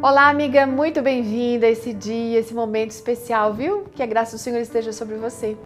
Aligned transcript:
Olá, 0.00 0.28
amiga, 0.28 0.64
muito 0.64 1.02
bem-vinda 1.02 1.66
a 1.66 1.70
esse 1.70 1.92
dia, 1.92 2.38
esse 2.38 2.54
momento 2.54 2.92
especial, 2.92 3.52
viu? 3.52 3.82
Que 3.96 4.00
a 4.00 4.06
graça 4.06 4.36
do 4.36 4.38
Senhor 4.38 4.60
esteja 4.60 4.92
sobre 4.92 5.16
você. 5.16 5.56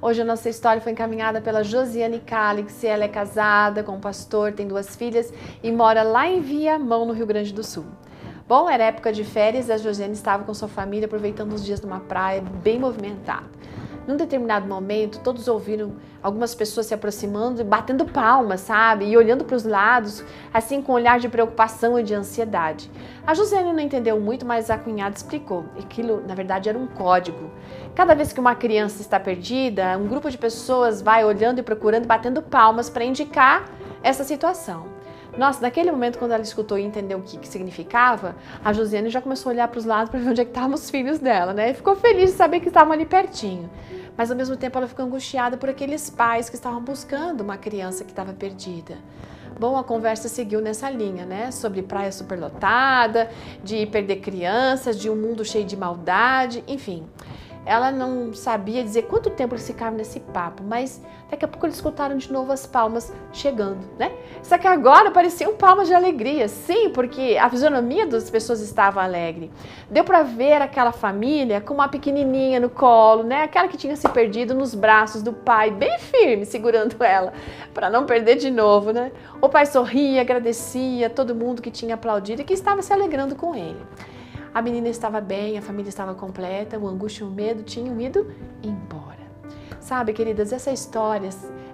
Hoje 0.00 0.22
a 0.22 0.24
nossa 0.24 0.48
história 0.48 0.80
foi 0.80 0.92
encaminhada 0.92 1.42
pela 1.42 1.62
Josiane 1.62 2.20
Calix. 2.20 2.82
Ela 2.82 3.04
é 3.04 3.08
casada 3.08 3.82
com 3.82 3.92
um 3.92 4.00
pastor, 4.00 4.54
tem 4.54 4.66
duas 4.66 4.96
filhas 4.96 5.30
e 5.62 5.70
mora 5.70 6.02
lá 6.02 6.26
em 6.26 6.40
Viamão, 6.40 7.04
no 7.04 7.12
Rio 7.12 7.26
Grande 7.26 7.52
do 7.52 7.62
Sul. 7.62 7.84
Bom, 8.48 8.70
era 8.70 8.84
época 8.84 9.12
de 9.12 9.24
férias 9.24 9.68
a 9.68 9.76
Josiane 9.76 10.14
estava 10.14 10.42
com 10.44 10.54
sua 10.54 10.68
família 10.68 11.04
aproveitando 11.04 11.52
os 11.52 11.62
dias 11.62 11.82
numa 11.82 12.00
praia 12.00 12.40
bem 12.40 12.78
movimentada. 12.78 13.44
Num 14.06 14.16
determinado 14.16 14.68
momento, 14.68 15.20
todos 15.20 15.48
ouviram 15.48 15.94
algumas 16.22 16.54
pessoas 16.54 16.86
se 16.86 16.94
aproximando 16.94 17.60
e 17.60 17.64
batendo 17.64 18.04
palmas, 18.04 18.60
sabe? 18.60 19.06
E 19.06 19.16
olhando 19.16 19.44
para 19.44 19.56
os 19.56 19.64
lados, 19.64 20.24
assim 20.54 20.80
com 20.80 20.92
um 20.92 20.94
olhar 20.94 21.18
de 21.18 21.28
preocupação 21.28 21.98
e 21.98 22.02
de 22.02 22.14
ansiedade. 22.14 22.90
A 23.26 23.34
Josiane 23.34 23.72
não 23.72 23.80
entendeu 23.80 24.20
muito, 24.20 24.46
mas 24.46 24.70
a 24.70 24.78
cunhada 24.78 25.16
explicou. 25.16 25.64
Aquilo, 25.78 26.22
na 26.26 26.34
verdade, 26.34 26.68
era 26.68 26.78
um 26.78 26.86
código. 26.86 27.50
Cada 27.94 28.14
vez 28.14 28.32
que 28.32 28.40
uma 28.40 28.54
criança 28.54 29.02
está 29.02 29.18
perdida, 29.18 29.98
um 29.98 30.06
grupo 30.06 30.30
de 30.30 30.38
pessoas 30.38 31.02
vai 31.02 31.24
olhando 31.24 31.58
e 31.58 31.62
procurando 31.62 32.06
batendo 32.06 32.40
palmas 32.40 32.88
para 32.88 33.04
indicar 33.04 33.64
essa 34.02 34.22
situação. 34.22 34.95
Nossa, 35.36 35.60
naquele 35.60 35.90
momento, 35.90 36.18
quando 36.18 36.32
ela 36.32 36.42
escutou 36.42 36.78
e 36.78 36.82
entendeu 36.82 37.18
o 37.18 37.22
que, 37.22 37.36
que 37.36 37.46
significava, 37.46 38.34
a 38.64 38.72
Josiane 38.72 39.10
já 39.10 39.20
começou 39.20 39.50
a 39.50 39.52
olhar 39.52 39.68
para 39.68 39.78
os 39.78 39.84
lados 39.84 40.08
para 40.08 40.18
ver 40.18 40.30
onde 40.30 40.40
é 40.40 40.44
que 40.44 40.50
estavam 40.50 40.74
os 40.74 40.88
filhos 40.88 41.18
dela, 41.18 41.52
né? 41.52 41.70
E 41.70 41.74
ficou 41.74 41.94
feliz 41.94 42.30
de 42.30 42.36
saber 42.36 42.60
que 42.60 42.68
estavam 42.68 42.92
ali 42.94 43.04
pertinho. 43.04 43.68
Mas 44.16 44.30
ao 44.30 44.36
mesmo 44.36 44.56
tempo 44.56 44.78
ela 44.78 44.88
ficou 44.88 45.04
angustiada 45.04 45.58
por 45.58 45.68
aqueles 45.68 46.08
pais 46.08 46.48
que 46.48 46.56
estavam 46.56 46.80
buscando 46.82 47.42
uma 47.42 47.58
criança 47.58 48.02
que 48.02 48.10
estava 48.10 48.32
perdida. 48.32 48.96
Bom, 49.60 49.76
a 49.76 49.84
conversa 49.84 50.26
seguiu 50.26 50.62
nessa 50.62 50.88
linha, 50.88 51.26
né? 51.26 51.50
Sobre 51.50 51.82
praia 51.82 52.12
superlotada, 52.12 53.30
de 53.62 53.84
perder 53.86 54.16
crianças, 54.16 54.98
de 54.98 55.10
um 55.10 55.16
mundo 55.16 55.44
cheio 55.44 55.66
de 55.66 55.76
maldade, 55.76 56.64
enfim 56.66 57.06
ela 57.66 57.90
não 57.90 58.32
sabia 58.32 58.84
dizer 58.84 59.02
quanto 59.02 59.28
tempo 59.28 59.54
eles 59.54 59.66
ficaram 59.66 59.96
nesse 59.96 60.20
papo, 60.20 60.62
mas 60.62 61.02
daqui 61.28 61.44
a 61.44 61.48
pouco 61.48 61.66
eles 61.66 61.74
escutaram 61.74 62.16
de 62.16 62.32
novo 62.32 62.52
as 62.52 62.64
palmas 62.64 63.12
chegando, 63.32 63.80
né? 63.98 64.12
Só 64.40 64.56
que 64.56 64.68
agora 64.68 65.10
pareciam 65.10 65.56
palmas 65.56 65.88
de 65.88 65.94
alegria, 65.94 66.46
sim, 66.46 66.90
porque 66.90 67.36
a 67.36 67.50
fisionomia 67.50 68.06
das 68.06 68.30
pessoas 68.30 68.60
estava 68.60 69.02
alegre. 69.02 69.50
Deu 69.90 70.04
para 70.04 70.22
ver 70.22 70.62
aquela 70.62 70.92
família 70.92 71.60
com 71.60 71.74
uma 71.74 71.88
pequenininha 71.88 72.60
no 72.60 72.70
colo, 72.70 73.24
né? 73.24 73.42
Aquela 73.42 73.66
que 73.66 73.76
tinha 73.76 73.96
se 73.96 74.08
perdido 74.10 74.54
nos 74.54 74.72
braços 74.72 75.20
do 75.20 75.32
pai, 75.32 75.72
bem 75.72 75.98
firme, 75.98 76.46
segurando 76.46 76.96
ela, 77.02 77.32
para 77.74 77.90
não 77.90 78.06
perder 78.06 78.36
de 78.36 78.50
novo, 78.50 78.92
né? 78.92 79.10
O 79.42 79.48
pai 79.48 79.66
sorria, 79.66 80.20
agradecia 80.20 81.10
todo 81.10 81.34
mundo 81.34 81.60
que 81.60 81.72
tinha 81.72 81.96
aplaudido 81.96 82.42
e 82.42 82.44
que 82.44 82.54
estava 82.54 82.80
se 82.80 82.92
alegrando 82.92 83.34
com 83.34 83.56
ele. 83.56 83.80
A 84.56 84.62
menina 84.62 84.88
estava 84.88 85.20
bem, 85.20 85.58
a 85.58 85.60
família 85.60 85.90
estava 85.90 86.14
completa, 86.14 86.78
o 86.78 86.88
angústia 86.88 87.24
e 87.24 87.26
o 87.26 87.30
medo 87.30 87.62
tinham 87.62 88.00
ido 88.00 88.32
embora. 88.62 89.20
Sabe, 89.78 90.14
queridas, 90.14 90.50
essa 90.50 90.70
história 90.70 91.28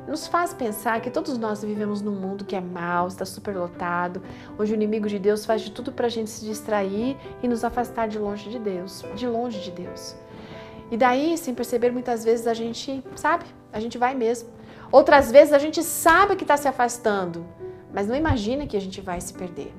nos 0.08 0.26
faz 0.26 0.52
pensar 0.52 1.00
que 1.00 1.08
todos 1.08 1.38
nós 1.38 1.62
vivemos 1.62 2.02
num 2.02 2.16
mundo 2.16 2.44
que 2.44 2.56
é 2.56 2.60
mau, 2.60 3.06
está 3.06 3.24
superlotado, 3.24 4.20
onde 4.58 4.72
o 4.72 4.74
inimigo 4.74 5.08
de 5.08 5.20
Deus 5.20 5.46
faz 5.46 5.62
de 5.62 5.70
tudo 5.70 5.92
para 5.92 6.06
a 6.06 6.10
gente 6.10 6.28
se 6.28 6.44
distrair 6.44 7.16
e 7.40 7.46
nos 7.46 7.62
afastar 7.62 8.08
de 8.08 8.18
longe 8.18 8.50
de 8.50 8.58
Deus, 8.58 9.04
de 9.14 9.28
longe 9.28 9.60
de 9.60 9.70
Deus. 9.70 10.16
E 10.90 10.96
daí, 10.96 11.38
sem 11.38 11.54
perceber, 11.54 11.92
muitas 11.92 12.24
vezes 12.24 12.48
a 12.48 12.52
gente, 12.52 13.00
sabe, 13.14 13.44
a 13.72 13.78
gente 13.78 13.96
vai 13.96 14.12
mesmo. 14.16 14.48
Outras 14.90 15.30
vezes 15.30 15.52
a 15.52 15.58
gente 15.60 15.84
sabe 15.84 16.34
que 16.34 16.42
está 16.42 16.56
se 16.56 16.66
afastando, 16.66 17.46
mas 17.94 18.08
não 18.08 18.16
imagina 18.16 18.66
que 18.66 18.76
a 18.76 18.80
gente 18.80 19.00
vai 19.00 19.20
se 19.20 19.32
perder 19.32 19.72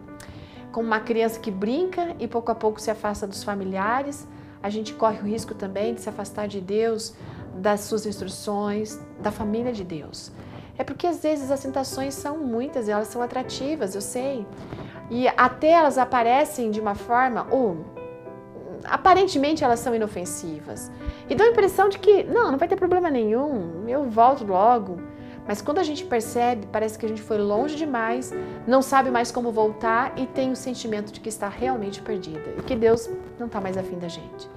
como 0.73 0.87
uma 0.87 0.99
criança 0.99 1.39
que 1.39 1.51
brinca 1.51 2.15
e 2.19 2.27
pouco 2.27 2.51
a 2.51 2.55
pouco 2.55 2.81
se 2.81 2.89
afasta 2.89 3.27
dos 3.27 3.43
familiares, 3.43 4.27
a 4.61 4.69
gente 4.69 4.93
corre 4.93 5.19
o 5.19 5.23
risco 5.23 5.53
também 5.53 5.93
de 5.93 6.01
se 6.01 6.09
afastar 6.09 6.47
de 6.47 6.59
Deus, 6.59 7.13
das 7.53 7.81
suas 7.81 8.07
instruções, 8.07 8.99
da 9.21 9.31
família 9.31 9.71
de 9.71 9.83
Deus. 9.83 10.31
É 10.75 10.83
porque 10.83 11.05
às 11.05 11.21
vezes 11.21 11.51
as 11.51 11.61
tentações 11.61 12.15
são 12.15 12.39
muitas 12.39 12.87
e 12.87 12.91
elas 12.91 13.07
são 13.07 13.21
atrativas, 13.21 13.93
eu 13.93 14.01
sei. 14.01 14.47
E 15.11 15.27
até 15.27 15.69
elas 15.69 15.99
aparecem 15.99 16.71
de 16.71 16.81
uma 16.81 16.95
forma, 16.95 17.45
ou 17.51 17.85
aparentemente 18.85 19.63
elas 19.63 19.79
são 19.79 19.93
inofensivas. 19.93 20.91
E 21.29 21.35
dão 21.35 21.45
a 21.45 21.51
impressão 21.51 21.87
de 21.87 21.99
que, 21.99 22.23
não, 22.23 22.51
não 22.51 22.57
vai 22.57 22.67
ter 22.67 22.77
problema 22.77 23.11
nenhum, 23.11 23.87
eu 23.87 24.09
volto 24.09 24.43
logo. 24.43 24.97
Mas 25.47 25.61
quando 25.61 25.79
a 25.79 25.83
gente 25.83 26.05
percebe, 26.05 26.67
parece 26.71 26.97
que 26.97 27.05
a 27.05 27.09
gente 27.09 27.21
foi 27.21 27.37
longe 27.37 27.75
demais, 27.75 28.31
não 28.65 28.81
sabe 28.81 29.11
mais 29.11 29.31
como 29.31 29.51
voltar 29.51 30.13
e 30.17 30.25
tem 30.25 30.51
o 30.51 30.55
sentimento 30.55 31.11
de 31.11 31.19
que 31.19 31.29
está 31.29 31.49
realmente 31.49 32.01
perdida 32.01 32.53
e 32.57 32.61
que 32.61 32.75
Deus 32.75 33.09
não 33.37 33.47
está 33.47 33.59
mais 33.59 33.77
afim 33.77 33.97
da 33.97 34.07
gente. 34.07 34.47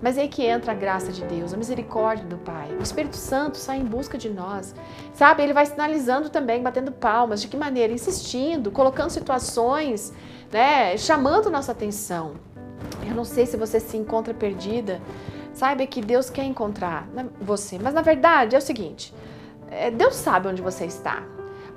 Mas 0.00 0.18
é 0.18 0.22
aí 0.22 0.28
que 0.28 0.44
entra 0.44 0.72
a 0.72 0.74
graça 0.74 1.10
de 1.10 1.24
Deus, 1.24 1.54
a 1.54 1.56
misericórdia 1.56 2.26
do 2.26 2.36
Pai. 2.36 2.68
O 2.78 2.82
Espírito 2.82 3.16
Santo 3.16 3.56
sai 3.56 3.78
em 3.78 3.84
busca 3.84 4.18
de 4.18 4.28
nós. 4.28 4.74
Sabe, 5.14 5.42
ele 5.42 5.54
vai 5.54 5.64
sinalizando 5.64 6.28
também, 6.28 6.62
batendo 6.62 6.92
palmas. 6.92 7.40
De 7.40 7.48
que 7.48 7.56
maneira? 7.56 7.92
Insistindo, 7.92 8.70
colocando 8.70 9.08
situações, 9.08 10.12
né, 10.52 10.96
chamando 10.98 11.50
nossa 11.50 11.72
atenção. 11.72 12.34
Eu 13.08 13.14
não 13.14 13.24
sei 13.24 13.46
se 13.46 13.56
você 13.56 13.80
se 13.80 13.96
encontra 13.96 14.34
perdida. 14.34 15.00
Saiba 15.54 15.86
que 15.86 16.02
Deus 16.02 16.28
quer 16.28 16.44
encontrar 16.44 17.08
você. 17.40 17.78
Mas 17.78 17.94
na 17.94 18.02
verdade 18.02 18.54
é 18.54 18.58
o 18.58 18.62
seguinte: 18.62 19.14
Deus 19.96 20.14
sabe 20.14 20.48
onde 20.48 20.62
você 20.62 20.84
está. 20.84 21.22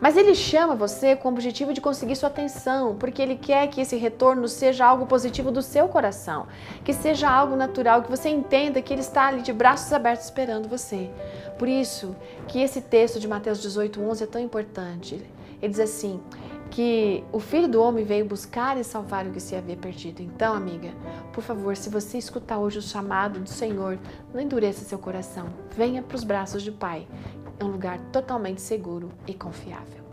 Mas 0.02 0.16
Ele 0.16 0.34
chama 0.34 0.76
você 0.76 1.16
com 1.16 1.28
o 1.28 1.32
objetivo 1.32 1.74
de 1.74 1.82
conseguir 1.82 2.16
sua 2.16 2.30
atenção, 2.30 2.96
porque 2.96 3.22
Ele 3.22 3.36
quer 3.36 3.68
que 3.68 3.82
esse 3.82 3.98
retorno 3.98 4.48
seja 4.48 4.86
algo 4.86 5.06
positivo 5.06 5.52
do 5.52 5.62
seu 5.62 5.90
coração, 5.90 6.48
que 6.86 6.94
seja 6.94 7.30
algo 7.30 7.56
natural, 7.56 8.02
que 8.02 8.10
você 8.10 8.30
entenda 8.30 8.82
que 8.82 8.94
Ele 8.94 9.02
está 9.02 9.28
ali 9.28 9.42
de 9.42 9.52
braços 9.52 9.92
abertos 9.92 10.26
esperando 10.26 10.70
você. 10.70 11.10
Por 11.58 11.68
isso 11.68 12.16
que 12.48 12.62
esse 12.62 12.82
texto 12.82 13.20
de 13.20 13.28
Mateus 13.28 13.62
18, 13.62 14.02
11 14.02 14.24
é 14.24 14.28
tão 14.28 14.42
importante. 14.42 15.16
Ele 15.62 15.72
diz 15.74 15.82
assim, 15.82 16.22
que 16.70 17.24
o 17.32 17.40
Filho 17.40 17.68
do 17.68 17.82
Homem 17.82 18.06
veio 18.06 18.26
buscar 18.26 18.78
e 18.78 18.84
salvar 18.84 19.26
o 19.26 19.32
que 19.32 19.40
se 19.40 19.56
havia 19.56 19.76
perdido. 19.76 20.22
Então, 20.22 20.54
amiga, 20.54 20.90
por 21.34 21.44
favor, 21.44 21.76
se 21.76 21.90
você 21.90 22.18
escutar 22.18 22.60
hoje 22.60 22.78
o 22.80 22.82
chamado 22.82 23.40
do 23.40 23.50
Senhor, 23.50 23.98
não 24.34 24.40
endureça 24.40 24.86
seu 24.86 25.00
coração. 25.00 25.48
Venha 25.76 26.02
para 26.02 26.16
os 26.16 26.24
braços 26.24 26.64
do 26.64 26.72
Pai, 26.72 27.08
é 27.39 27.39
um 27.62 27.68
lugar 27.68 28.00
totalmente 28.12 28.62
seguro 28.62 29.10
e 29.28 29.34
confiável. 29.34 30.04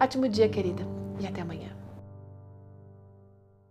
Ótimo 0.00 0.28
dia, 0.28 0.48
querida, 0.48 0.86
e 1.20 1.26
até 1.26 1.40
amanhã. 1.40 1.70